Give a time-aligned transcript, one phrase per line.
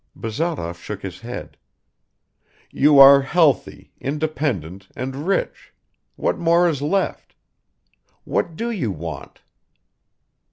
[0.15, 1.57] Bazarov shook his head;
[2.71, 5.75] "You are healthy, independent and rich;
[6.15, 7.35] what more is left?
[8.23, 9.41] What do you want?"